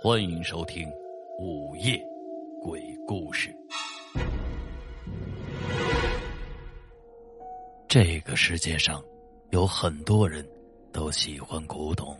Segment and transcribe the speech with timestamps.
[0.00, 0.88] 欢迎收听
[1.40, 2.00] 《午夜
[2.62, 3.52] 鬼故事》。
[7.88, 9.02] 这个世界上
[9.50, 10.48] 有很多人
[10.92, 12.16] 都喜欢古董，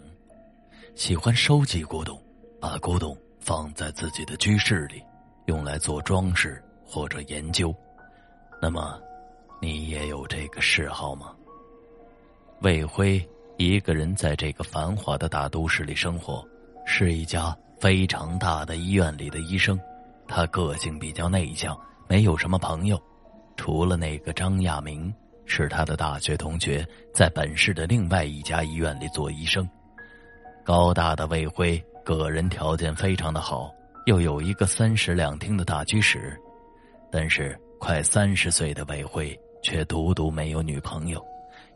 [0.97, 2.21] 喜欢收集古董，
[2.61, 5.01] 把古董放在自己的居室里，
[5.47, 7.73] 用来做装饰或者研究。
[8.61, 9.01] 那么，
[9.63, 11.33] 你也有这个嗜好吗？
[12.61, 13.25] 魏辉
[13.57, 16.45] 一个人在这个繁华的大都市里生活，
[16.85, 17.57] 是一家。
[17.81, 19.79] 非常大的医院里的医生，
[20.27, 23.01] 他个性比较内向，没有什么朋友，
[23.57, 25.15] 除了那个张亚明
[25.47, 29.69] 是他的大学同学，在本市的另外一家医院里做医生。
[30.65, 33.71] 高大的魏辉个人条件非常的好，
[34.07, 36.37] 又有一个三室两厅的大居室，
[37.13, 41.25] 但是快三十岁的魏辉却独独没有女朋友。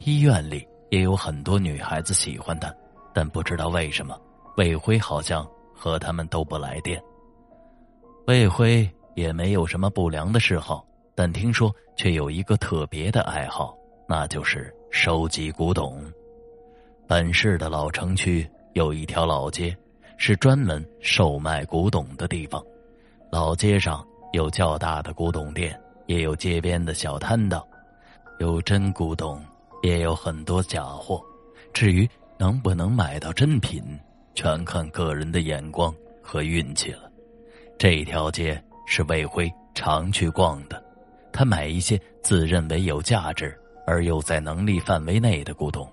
[0.01, 2.75] 医院里也有很多女孩子喜欢他，
[3.15, 4.21] 但不知道为什么，
[4.57, 5.49] 魏辉好像。
[5.83, 7.03] 和他们都不来电。
[8.29, 13.77] 魏辉也没有什么不良的嗜好，但听说却有一个特别的爱好，
[14.09, 16.01] 那就是收集古董。
[17.09, 19.77] 本市的老城区有一条老街，
[20.19, 22.65] 是专门售卖古董的地方。
[23.29, 27.61] 老街上有较大的古董店，也有街边的小摊档，
[28.39, 29.45] 有真古董，
[29.83, 31.21] 也有很多假货。
[31.73, 33.83] 至于能不能买到真品，
[34.35, 37.11] 全看个人的眼光和运气了。
[37.79, 40.83] 这条街是魏辉常去逛的，
[41.33, 45.91] 他买一些自认为有价值而又在能力范围内的古董。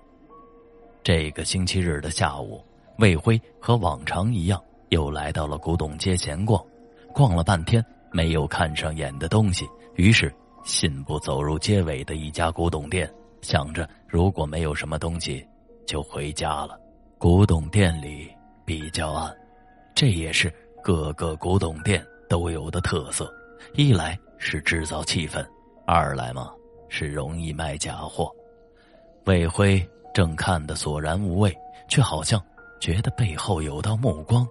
[1.02, 2.62] 这个星期日的下午，
[2.98, 6.64] 魏辉和往常一样又来到了古董街闲逛，
[7.12, 15.44] 逛了半天没有看上眼的东西，于是信步走入街尾的一家古董店，想着如果没有什么东西，
[15.86, 16.78] 就回家了。
[17.20, 19.30] 古董店里比较暗，
[19.94, 20.50] 这也是
[20.82, 23.30] 各个古董店都有的特色。
[23.74, 25.46] 一来是制造气氛，
[25.86, 26.50] 二来嘛
[26.88, 28.34] 是容易卖假货。
[29.26, 31.54] 魏辉正看得索然无味，
[31.90, 32.42] 却好像
[32.80, 34.48] 觉得背后有道目光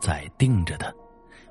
[0.00, 0.94] 在盯着他。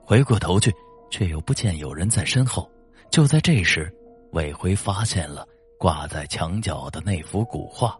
[0.05, 0.73] 回过头去，
[1.11, 2.71] 却又不见有人在身后。
[3.11, 3.93] 就在这时，
[4.31, 5.45] 魏辉发现了
[5.77, 7.99] 挂在墙角的那幅古画，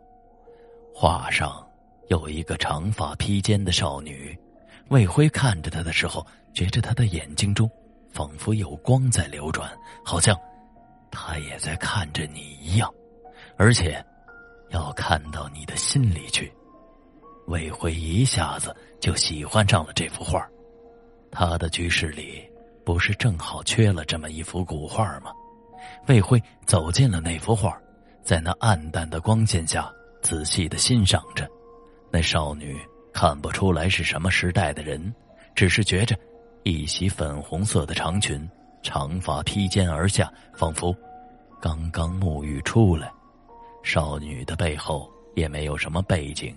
[0.96, 1.62] 画上。
[2.08, 4.38] 有一个长发披肩的少女，
[4.90, 7.69] 魏辉看着她的时候，觉着她的眼睛中
[8.12, 9.72] 仿佛有光在流转，
[10.03, 10.38] 好像
[11.09, 12.94] 她也在看着你一样，
[13.58, 14.03] 而且
[14.69, 16.52] 要看到你的心里去。
[17.47, 20.47] 魏辉一下子就喜欢上了这幅画，
[21.30, 22.41] 他的居室里
[22.85, 25.31] 不是正好缺了这么一幅古画吗？
[26.08, 27.78] 魏辉走进了那幅画，
[28.24, 29.91] 在那暗淡的光线下
[30.22, 31.46] 仔细的欣赏着。
[32.16, 32.79] 那少女
[33.12, 35.12] 看不出来是什么时代的人，
[35.56, 36.16] 只是觉着
[36.62, 38.47] 一袭粉红色的长裙，
[38.84, 40.96] 长发披肩而下，仿佛
[41.59, 43.12] 刚刚沐浴出来。
[43.81, 46.56] 少女的背后也没有什么背景，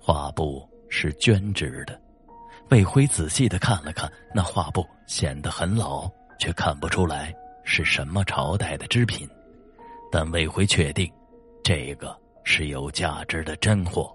[0.00, 1.96] 画布是绢织的。
[2.70, 7.32] 魏辉仔细的看了看那画布，显得很老，却看不出来
[7.62, 9.28] 是什么朝代的织品。
[10.10, 11.08] 但魏辉确定，
[11.62, 14.12] 这个是有价值的真货。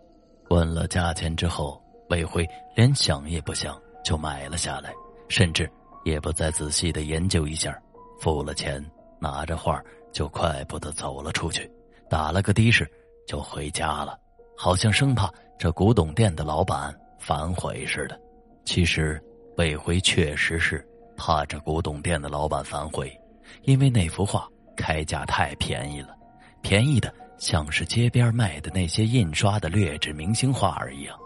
[0.49, 4.91] 问了价钱之后，魏辉连想也不想就买了下来，
[5.27, 5.69] 甚至
[6.03, 7.77] 也不再仔细的研究一下，
[8.19, 8.83] 付了钱，
[9.19, 11.69] 拿着画就快步的走了出去，
[12.09, 12.89] 打了个的士
[13.27, 14.17] 就回家了，
[14.57, 18.19] 好像生怕这古董店的老板反悔似的。
[18.65, 19.21] 其实
[19.57, 20.83] 魏辉确实是
[21.15, 23.15] 怕这古董店的老板反悔，
[23.63, 26.15] 因为那幅画开价太便宜了，
[26.63, 27.13] 便宜的。
[27.39, 31.17] 像是街边卖的那些印刷的劣质明星画儿一样，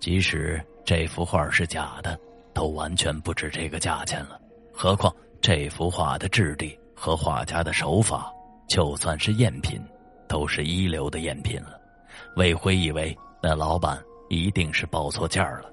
[0.00, 2.18] 即使这幅画是假的，
[2.54, 4.40] 都完全不值这个价钱了。
[4.72, 8.32] 何况这幅画的质地和画家的手法，
[8.66, 9.78] 就算是赝品，
[10.26, 11.78] 都是一流的赝品了。
[12.36, 15.70] 魏辉以为那老板一定是报错价了。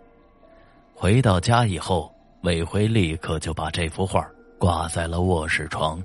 [0.94, 4.26] 回到家以后，魏辉立刻就把这幅画
[4.60, 6.04] 挂在了卧室床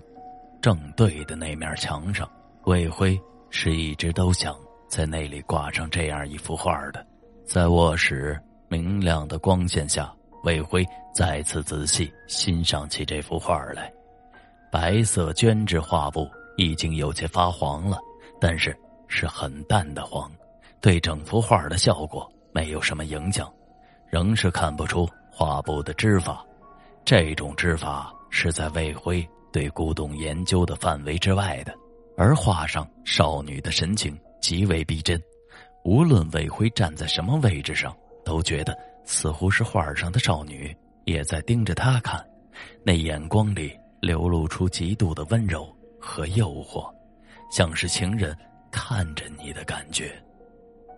[0.63, 2.29] 正对的那面墙上。
[2.69, 3.19] 魏辉
[3.49, 4.55] 是一直都想
[4.89, 7.03] 在那里挂上这样一幅画的，
[7.47, 8.39] 在卧室
[8.69, 10.13] 明亮的光线下，
[10.45, 13.91] 魏辉再次仔细欣赏起这幅画来。
[14.71, 16.29] 白色绢质画布
[16.59, 17.99] 已经有些发黄了，
[18.39, 18.77] 但是
[19.07, 20.31] 是很淡的黄，
[20.79, 23.51] 对整幅画的效果没有什么影响，
[24.11, 26.45] 仍是看不出画布的织法。
[27.03, 31.75] 这种织法是在魏辉对古董研究的范围之外的。
[32.19, 35.23] 而画上少女的神情极为逼真，
[35.85, 42.21] 无论魏辉站在什么位置上，都觉得似乎是画上的少女也在盯着他看，
[42.83, 46.93] 那眼光里流露出极度的温柔和诱惑，
[47.53, 48.37] 像是情人
[48.73, 50.13] 看着你的感觉。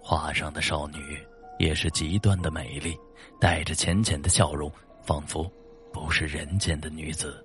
[0.02, 1.19] 画上的少女
[1.58, 2.96] 也是极端的美丽，
[3.38, 5.44] 带着浅浅的笑容，仿佛
[5.93, 7.44] 不是人间的女子。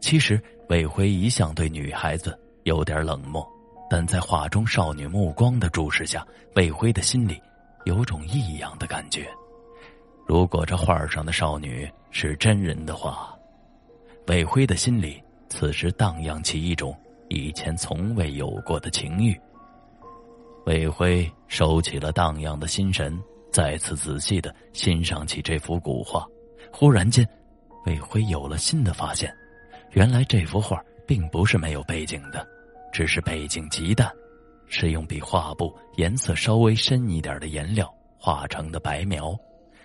[0.00, 3.46] 其实魏辉一向对女孩子有点冷漠，
[3.88, 6.26] 但在画中少女目光的注视下，
[6.56, 7.40] 魏辉的心里
[7.84, 9.28] 有种异样的感觉。
[10.26, 13.34] 如果这画上的少女是真人的话，
[14.26, 16.96] 魏辉的心里此时荡漾起一种
[17.28, 19.38] 以前从未有过的情欲。
[20.64, 23.22] 魏辉收起了荡漾的心神，
[23.52, 26.26] 再次仔细的欣赏起这幅古画。
[26.72, 27.28] 忽然间，
[27.84, 29.30] 魏辉有了新的发现：
[29.90, 32.48] 原来这幅画并不是没有背景的，
[32.94, 34.08] 只是背景极淡，
[34.68, 39.36] 是用比画布颜色稍微深一点的颜料画成的白描。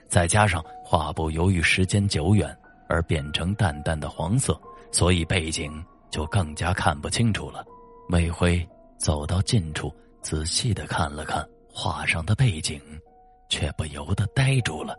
[0.07, 2.55] 再加上画布由于时间久远
[2.87, 4.61] 而变成淡淡的黄色，
[4.91, 7.65] 所以背景就更加看不清楚了。
[8.09, 8.63] 魏辉
[8.99, 9.91] 走到近处，
[10.21, 12.79] 仔细的看了看画上的背景，
[13.49, 14.95] 却不由得呆住了。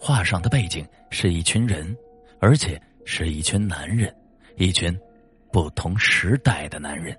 [0.00, 1.94] 画上的背景是一群人，
[2.40, 4.10] 而且是一群男人，
[4.56, 4.98] 一群
[5.52, 7.14] 不同时代的男人。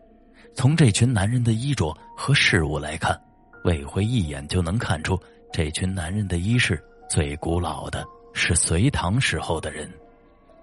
[0.58, 3.16] 从这群男人的衣着和事物来看，
[3.64, 5.18] 魏辉一眼就能看出
[5.54, 6.84] 这群男人的衣饰。
[7.08, 9.88] 最古老的是隋唐时候的人，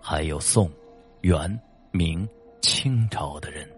[0.00, 0.68] 还有宋、
[1.20, 1.58] 元、
[1.92, 2.28] 明、
[2.60, 3.70] 清朝的人。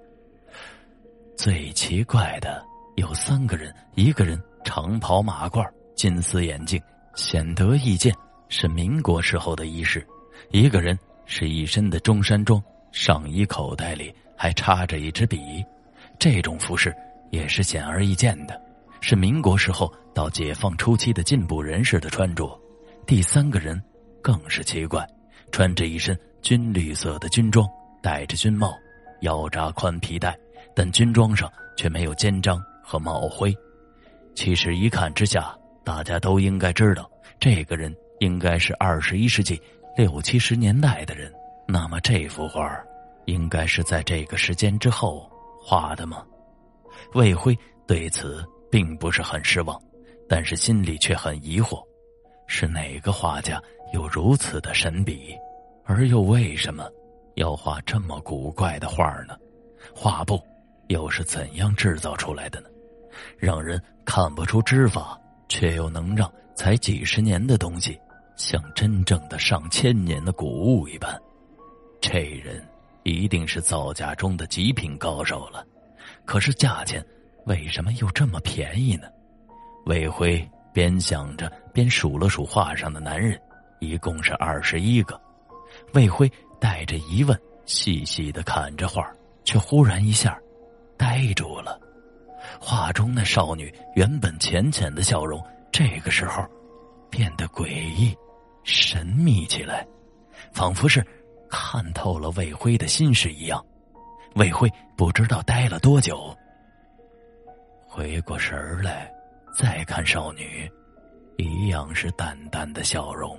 [1.36, 2.64] 最奇怪的
[2.96, 6.80] 有三个人：一个人长袍马褂、金丝眼镜，
[7.14, 8.12] 显得易见，
[8.48, 10.00] 是民国时候的衣饰；
[10.50, 12.60] 一个人是一身的中山装，
[12.90, 15.62] 上衣口袋里还插着一支笔，
[16.18, 16.94] 这种服饰
[17.30, 18.60] 也是显而易见的。
[19.00, 22.58] 是民国时候到解放初期的进步人士的穿着。
[23.06, 23.80] 第三个人
[24.20, 25.06] 更是奇怪，
[25.52, 27.68] 穿着一身军绿色的军装，
[28.02, 28.74] 戴着军帽，
[29.20, 30.36] 腰扎宽皮带，
[30.74, 33.54] 但军装上却没有肩章和帽徽。
[34.34, 37.08] 其实一看之下，大家都应该知道，
[37.38, 39.60] 这个人应该是二十一世纪
[39.96, 41.32] 六七十年代的人。
[41.68, 42.68] 那么这幅画
[43.26, 45.30] 应该是在这个时间之后
[45.68, 46.24] 画的吗？
[47.14, 47.58] 魏辉
[47.88, 49.76] 对此并不是很失望，
[50.28, 51.82] 但是心里却很疑惑：
[52.46, 53.60] 是哪个画家
[53.92, 55.34] 有如此的神笔，
[55.82, 56.88] 而又为什么
[57.34, 59.36] 要画这么古怪的画呢？
[59.92, 60.40] 画布
[60.86, 62.68] 又是怎样制造出来的呢？
[63.36, 67.98] 让人看不出织法，却又能让才几十年的东西
[68.36, 71.20] 像真正的上千年的古物一般。
[72.00, 72.64] 这人
[73.10, 75.64] 一定是造假中的极品高手了。
[76.24, 77.04] 可是价钱
[77.44, 79.06] 为什么又这么便宜呢？
[79.84, 83.40] 魏辉边想着边数了数画上的男人，
[83.78, 85.20] 一共是二十一个。
[85.94, 86.30] 魏辉
[86.60, 89.08] 带着疑问细细的看着画，
[89.44, 90.36] 却忽然一下
[90.96, 91.80] 呆住了。
[92.60, 96.44] 画中那少女原本浅浅的笑容，这个时候
[97.08, 98.16] 变得诡异、
[98.64, 99.86] 神秘起来，
[100.52, 101.04] 仿佛是
[101.50, 103.64] 看透了魏辉的心事一样。
[104.34, 106.36] 魏辉不知道呆了多久，
[107.86, 109.10] 回过神来，
[109.58, 110.70] 再看少女，
[111.38, 113.38] 一样是淡淡的笑容。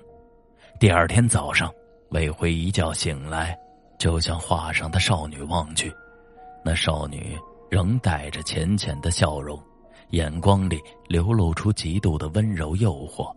[0.80, 1.72] 第二天早上，
[2.10, 3.56] 魏辉一觉醒来，
[4.00, 5.94] 就向画上的少女望去，
[6.64, 7.38] 那少女
[7.70, 9.62] 仍带着浅浅的笑容，
[10.10, 13.32] 眼光里流露出极度的温柔诱惑。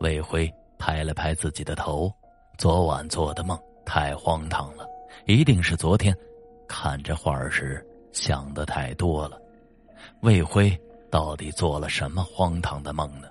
[0.00, 2.12] 魏辉拍了拍自己的头，
[2.58, 4.86] 昨晚做的梦太荒唐了，
[5.26, 6.16] 一定是昨天。
[6.68, 9.38] 看着画时想的太多了，
[10.20, 10.74] 魏辉
[11.10, 13.28] 到底做了什么荒唐的梦呢？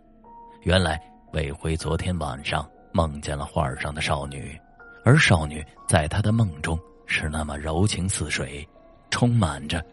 [0.62, 1.01] 原来
[1.34, 4.55] 魏辉昨天晚上梦见了画上的少女，
[5.03, 8.67] 而少女在他的梦中是那么柔情似水，
[9.10, 9.84] 充满着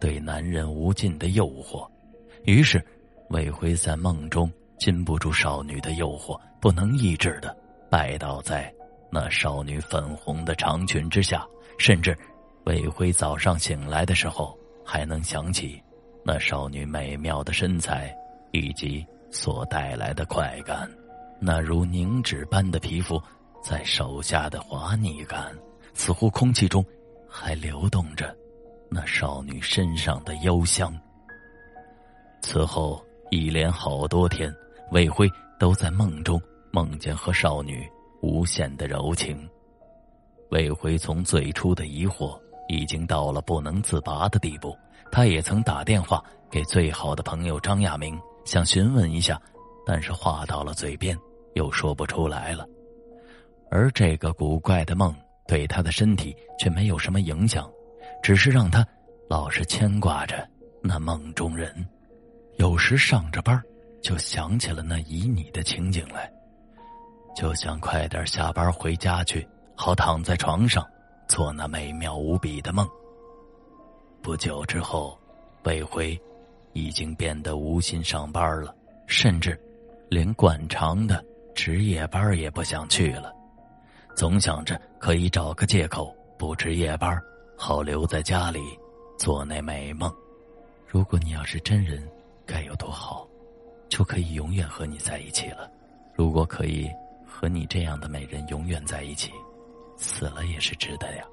[0.00, 1.88] 对男人无尽的诱惑。
[2.44, 2.84] 于是，
[3.30, 7.56] 魏辉在梦中禁不住少女的诱惑，不能抑制的
[7.88, 8.72] 拜倒在
[9.18, 11.42] 那少女粉红的长裙之下，
[11.78, 12.14] 甚至。
[12.64, 14.54] 魏辉早上醒来的时候，
[14.84, 15.82] 还能想起
[16.22, 18.14] 那少女美妙的身材
[18.52, 20.86] 以及所带来的快感，
[21.40, 23.18] 那如凝脂般的皮肤
[23.62, 25.50] 在手下的滑腻感，
[25.94, 26.84] 似乎空气中
[27.26, 28.36] 还流动着
[28.90, 30.94] 那少女身上的幽香。
[32.42, 34.54] 此后一连好多天，
[34.92, 35.26] 魏辉
[35.58, 36.38] 都在梦中
[36.70, 37.88] 梦见和少女
[38.20, 39.48] 无限的柔情。
[40.50, 42.38] 魏辉从最初的疑惑。
[42.68, 44.76] 已经到了不能自拔的地步，
[45.12, 46.20] 他也曾打电话
[46.50, 49.40] 给最好的朋友张亚明，想询问一下，
[49.86, 51.16] 但是话到了嘴边，
[51.54, 52.66] 又说不出来了。
[53.70, 55.14] 而这个古怪的梦
[55.46, 57.70] 对他的身体却没有什么影响，
[58.20, 58.84] 只是让他
[59.28, 60.44] 老是牵挂着
[60.82, 61.72] 那梦中人。
[62.56, 63.62] 有时上着班，
[64.02, 66.28] 就想起了那旖旎的情景来，
[67.36, 70.82] 就想快点下班回家去，好躺在床上
[71.28, 72.88] 做那美妙无比的梦。
[74.22, 75.18] 不久之后，
[75.64, 76.18] 魏辉
[76.72, 78.74] 已经变得无心上班了，
[79.06, 79.60] 甚至
[80.08, 81.22] 连惯常的
[81.54, 83.30] 值夜班也不想去了。
[84.14, 87.20] 总想着可以找个借口不值夜班，
[87.54, 88.60] 好留在家里
[89.18, 90.10] 做那美梦。
[90.86, 92.02] 如果你要是真人，
[92.46, 93.28] 该有多好，
[93.90, 95.70] 就可以永远和你在一起了。
[96.14, 96.90] 如果可以
[97.36, 99.30] 和你这样的美人永远在一起，
[99.98, 101.24] 死了也是值得呀。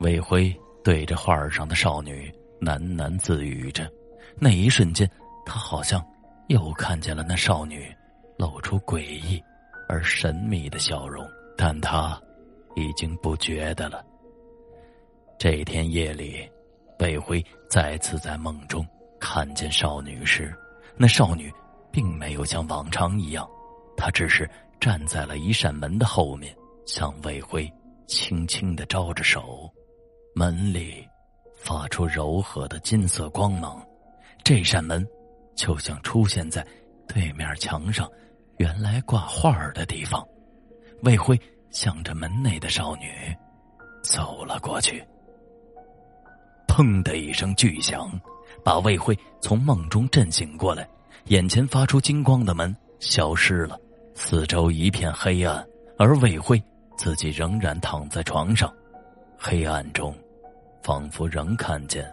[0.00, 3.90] 魏辉对着画上的少女喃喃自语着，
[4.38, 5.10] 那一瞬间，
[5.46, 6.04] 他好像
[6.48, 7.90] 又看见了那少女
[8.36, 9.42] 露出诡异
[9.88, 12.20] 而神秘的笑容，但他。
[12.78, 14.04] 已经不觉得了。
[15.38, 16.46] 这天夜里，
[16.98, 18.86] 魏辉再次在梦中
[19.18, 20.54] 看见少女时，
[20.94, 21.50] 那少女
[21.90, 23.48] 并没有像往常一样，
[23.96, 24.46] 她只是
[24.80, 26.54] 站在了一扇门的后面，
[26.86, 27.70] 向魏辉
[28.06, 29.70] 轻轻的招着手。
[30.34, 31.06] 门里
[31.56, 33.84] 发出柔和的金色光芒，
[34.44, 35.06] 这扇门
[35.54, 36.66] 就像出现在
[37.08, 38.10] 对面墙上
[38.58, 40.26] 原来挂画的地方。
[41.02, 41.38] 魏辉。
[41.68, 43.36] 向着门内的少女
[44.02, 45.04] 走了过去。
[46.66, 48.08] 砰的一声巨响，
[48.64, 50.88] 把魏辉从梦中震醒过来。
[51.24, 53.78] 眼前发出金光的门消失了，
[54.18, 55.64] 四周一片黑暗，
[55.98, 56.60] 而魏辉
[56.96, 58.72] 自己仍然躺在床上。
[59.36, 60.12] 黑暗中，
[60.82, 62.10] 仿佛仍看见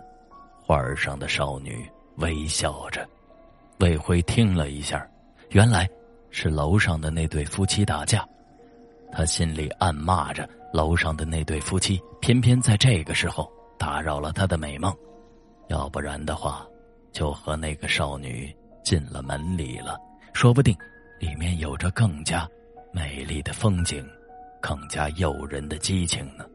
[0.61, 3.07] 画上的少女微笑着。
[3.79, 5.09] 魏辉听了一下，
[5.51, 5.89] 原来
[6.29, 8.27] 是楼上的那对夫妻打架。
[9.09, 14.93] 他心里暗骂着楼上的那对夫妻，偏偏在这个时候打扰了他的美梦，
[15.69, 16.67] 要不然的话，
[17.13, 19.97] 就和那个少女进了门里了。
[20.33, 20.75] 说不定
[21.23, 22.45] 里面有着更加
[22.91, 24.05] 美丽的风景，
[24.61, 26.45] 更加诱人的激情呢。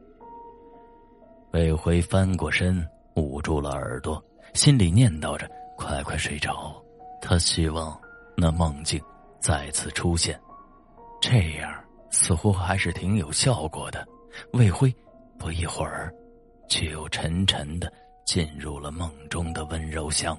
[1.53, 4.23] 魏辉翻过身，捂住了耳朵，
[4.53, 6.79] 心里念叨着：“快快睡着。”
[7.19, 7.99] 他希望
[8.37, 9.01] 那梦境
[9.39, 10.39] 再次出现，
[11.19, 11.83] 这样。
[12.11, 14.07] 似乎还是挺有效果的，
[14.53, 14.93] 魏辉
[15.39, 16.13] 不一会儿，
[16.67, 17.91] 却又沉沉的
[18.23, 20.37] 进入了梦中的温柔乡。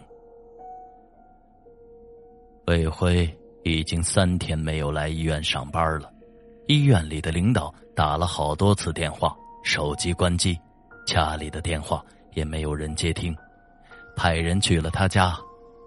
[2.67, 3.29] 魏辉
[3.63, 6.11] 已经三天没有来医院上班了，
[6.67, 10.59] 医院里的领导打了好多次电话，手机关机，
[11.07, 13.37] 家里的电话也没有人接听，
[14.17, 15.37] 派人去了他家，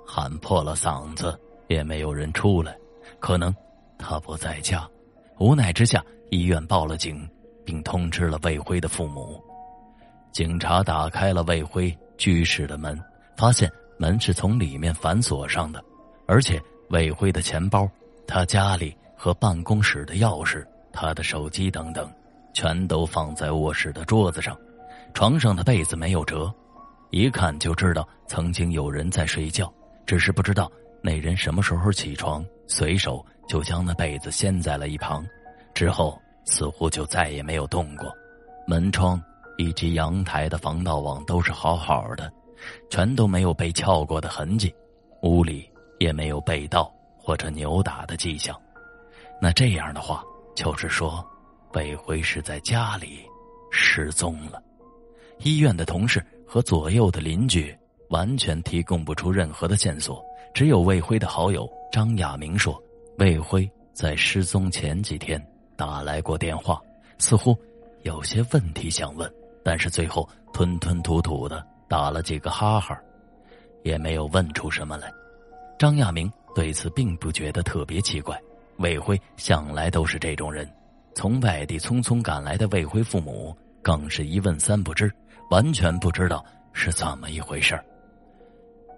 [0.06, 2.77] 喊破了嗓子也没有人出来，
[3.20, 3.53] 可能
[3.98, 4.88] 他不在家。
[5.39, 7.27] 无奈之下，医院报了警，
[7.65, 9.44] 并通知了魏辉的父母。
[10.32, 13.00] 警察打开了魏辉居室的门，
[13.36, 15.84] 发现门是从里面反锁上的，
[16.27, 16.62] 而且
[16.94, 17.90] 伟辉的钱包、
[18.28, 22.08] 他家里和办公室的钥匙、他的手机等等，
[22.54, 24.56] 全都放在卧室的桌子上。
[25.12, 26.54] 床上的被子没有折，
[27.10, 29.72] 一看就知道曾经有人在睡觉，
[30.06, 30.72] 只是不知道
[31.02, 33.24] 那人什么时候起床，随手。
[33.46, 35.22] 就将那被子掀在了一旁，
[35.74, 38.10] 之后似乎就再也没有动过。
[38.66, 39.22] 门窗
[39.58, 42.32] 以及阳台的防盗网都是好好的，
[42.90, 44.74] 全都没有被撬过的痕迹，
[45.24, 45.70] 屋里
[46.04, 48.54] 也没有被盗或者扭打的迹象。
[49.42, 50.22] 那这样的话，
[50.54, 51.26] 就是说，
[51.74, 53.22] 魏辉是在家里
[53.72, 54.62] 失踪了。
[55.40, 57.74] 医院的同事和左右的邻居
[58.10, 60.22] 完全提供不出任何的线索，
[60.54, 62.78] 只有魏辉的好友张亚明说。
[63.18, 65.42] 魏辉在失踪前几天
[65.78, 66.82] 打来过电话，
[67.18, 67.58] 似乎
[68.02, 69.32] 有些问题想问，
[69.64, 73.00] 但是最后吞吞吐吐的打了几个哈哈，
[73.84, 75.10] 也没有问出什么来。
[75.84, 78.42] 张亚明对此并不觉得特别奇怪，
[78.78, 80.66] 魏辉向来都是这种人。
[81.13, 85.12] 从外地匆匆赶来的魏辉父母更是一问三不知，
[85.50, 87.78] 完全不知道是怎么一回事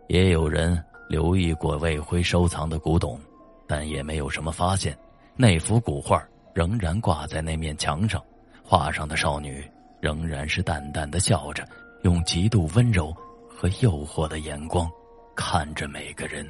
[0.09, 3.19] 也有人留意过魏辉收藏的古董。
[3.65, 4.95] 但也没有什么发现，
[5.35, 6.23] 那幅古画
[6.53, 8.23] 仍然挂在那面墙上，
[8.63, 9.67] 画上的少女
[9.99, 11.67] 仍然是淡淡的笑着，
[12.03, 13.11] 用极度温柔
[13.49, 14.87] 和诱惑的眼光
[15.35, 16.47] 看着每个人。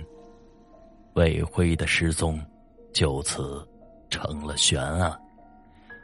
[1.15, 2.37] 魏辉的失踪
[2.93, 3.65] 就此
[4.09, 5.17] 成了悬案，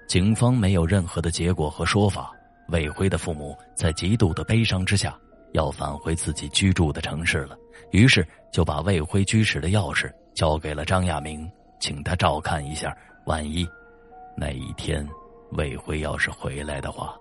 [0.07, 2.31] 警方没有任何的结果和说法。
[2.69, 5.13] 魏辉的父母在极度的悲伤之下，
[5.51, 7.57] 要返回自己居住的城市了，
[7.91, 10.09] 于是就把魏辉居室的钥匙。
[10.33, 11.51] 交给了张亚明，
[11.81, 13.67] 请他照看一下万一
[14.37, 15.05] 那一天
[15.51, 17.13] 魏辉要是回来的话，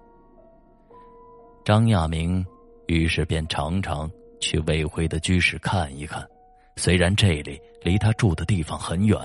[1.64, 2.46] 张亚明
[2.86, 4.08] 于是便常常
[4.40, 6.24] 去魏辉的居室看一看。
[6.76, 9.18] 虽然这里离他住的地方很远，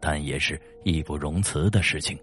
[0.00, 2.18] 但也是义不容辞的事情。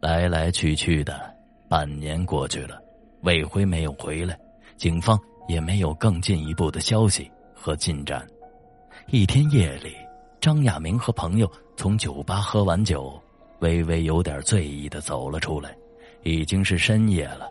[0.00, 1.34] 来来去去的
[1.68, 2.80] 半年过去了，
[3.22, 4.38] 魏辉没有回来，
[4.76, 8.26] 警方也没有更进一步的消息和进展。
[9.08, 9.96] 一天夜里，
[10.40, 13.20] 张亚明和朋友从酒吧喝完酒，
[13.60, 15.74] 微微有点醉意的走了出来。
[16.22, 17.48] 已经是深夜了，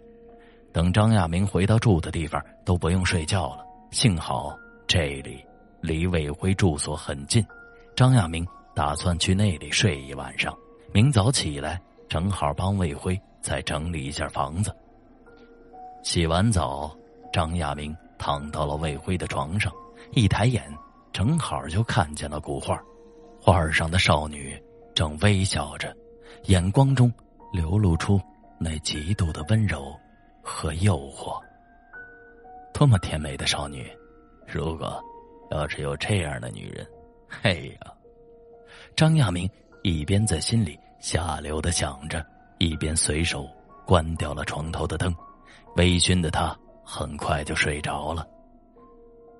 [0.73, 3.65] 等张亚明回到住的地方，都不用睡觉了。
[3.91, 4.53] 幸好
[4.85, 5.41] 这里
[5.85, 7.45] 离魏辉住所很近，
[7.95, 10.57] 张亚明打算去那里睡一晚上，
[10.91, 14.75] 明早起来正好帮魏辉再整理一下房子。
[16.03, 16.95] 洗完澡，
[17.31, 19.71] 张亚明躺到了魏辉的床上，
[20.11, 20.63] 一抬眼。
[21.13, 22.77] 正好就看见了古画，
[23.39, 24.61] 画上的少女
[24.93, 25.95] 正微笑着，
[26.47, 27.09] 眼光中
[27.53, 28.19] 流露出
[28.59, 29.97] 那极度的温柔
[30.43, 31.41] 和诱惑。
[32.73, 33.89] 多么甜美的少女！
[34.45, 35.01] 如果
[35.51, 36.87] 要是有这样的女人，
[37.27, 37.93] 嘿呀！
[38.95, 39.49] 张亚明
[39.83, 42.25] 一边在心里下流的想着，
[42.57, 43.47] 一边随手
[43.85, 45.13] 关掉了床头的灯。
[45.75, 48.27] 微醺的他很快就睡着了。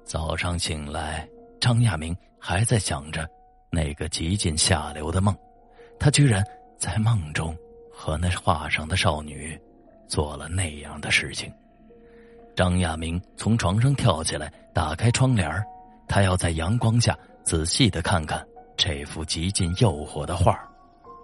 [0.03, 1.27] 早上醒来。
[1.61, 3.27] 张亚明还在想着
[3.71, 5.35] 那个极尽下流的梦，
[5.97, 6.45] 他居然
[6.77, 7.57] 在梦中
[7.91, 9.59] 和那画上的少女
[10.05, 11.51] 做了那样的事情。
[12.55, 15.49] 张亚明从床上跳起来，打开窗帘
[16.07, 18.45] 他要在阳光下仔细的看看
[18.77, 20.57] 这幅极尽诱惑的画。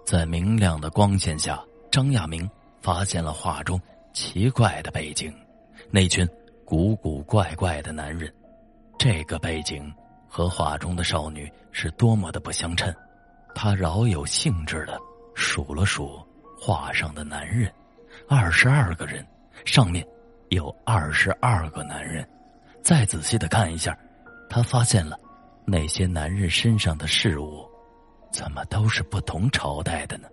[0.04, 2.48] 在明亮的光线下，张亚明
[2.80, 3.80] 发现了画中
[4.12, 5.32] 奇怪的背景，
[5.90, 6.28] 那群
[6.64, 8.32] 古古怪怪的男人，
[8.98, 9.92] 这个背景。
[10.34, 12.90] 和画中的少女是多么的不相称，
[13.54, 14.98] 他饶有兴致的
[15.34, 16.26] 数了数
[16.58, 17.70] 画上的男人，
[18.30, 19.22] 二十二个人，
[19.66, 20.02] 上面
[20.48, 22.26] 有二十二个男人。
[22.80, 23.94] 再仔细的看一下，
[24.52, 25.18] 他发现了
[25.64, 27.66] 那些男人身上的事物，
[28.30, 30.28] 怎么都是不同朝代的呢？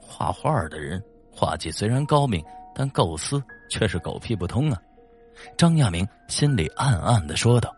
[0.00, 3.40] 画画的人画技虽然高明，但构思
[3.70, 4.82] 却是狗屁不通啊！
[5.56, 7.72] 张亚明心里暗暗的说道。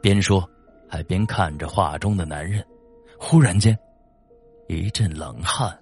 [0.00, 0.48] 边说，
[0.88, 2.64] 还边看着画中的男人。
[3.18, 3.76] 忽然间，
[4.68, 5.76] 一阵冷汗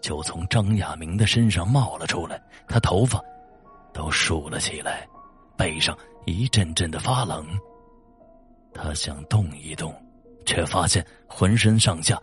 [0.00, 3.20] 就从张亚明的身上冒了出来，他头发
[3.92, 5.06] 都竖了起来，
[5.54, 7.46] 背上一阵阵的发冷。
[8.80, 9.94] 他想动一动，
[10.46, 12.20] 却发现浑身上下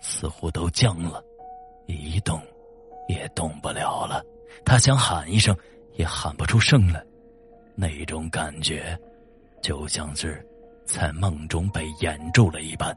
[0.00, 1.22] 似乎都僵了，
[1.86, 2.40] 一动
[3.08, 4.24] 也动不了了。
[4.64, 5.56] 他想喊一声，
[5.94, 7.04] 也喊不出声来，
[7.74, 8.98] 那种感觉
[9.60, 10.44] 就像是……
[10.86, 12.96] 在梦中被掩住了一般，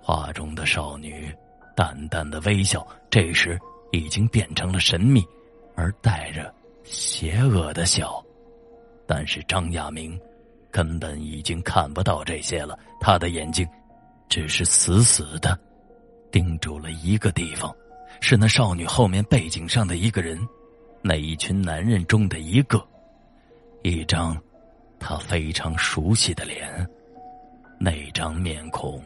[0.00, 1.28] 画中的少女
[1.74, 3.58] 淡淡的微笑，这时
[3.90, 5.20] 已经变成了神秘
[5.74, 8.24] 而带着邪恶的笑。
[9.08, 10.16] 但是张亚明
[10.78, 13.68] 根本已经看不到这些了，他的眼睛
[14.28, 15.58] 只是死死的
[16.30, 17.74] 盯住了一个地方，
[18.20, 20.38] 是那少女后面背景上的一个人，
[21.02, 22.80] 那一群男人中的一个，
[23.82, 24.40] 一张。
[25.00, 26.88] 他非常熟悉的脸，
[27.80, 29.02] 那张面孔，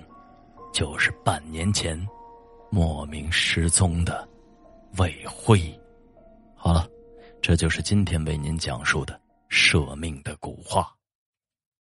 [0.75, 1.99] 就是半年前
[2.71, 4.29] 莫名失踪的
[4.99, 5.59] 魏辉。
[6.55, 6.87] 好了，
[7.41, 10.87] 这就是今天为您讲述的舍命的古话。